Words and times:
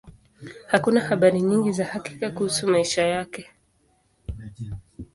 Hakuna 0.67 1.01
habari 1.01 1.41
nyingi 1.41 1.71
za 1.71 1.85
hakika 1.85 2.31
kuhusu 2.31 2.67
maisha 2.67 3.05
yake. 3.07 3.49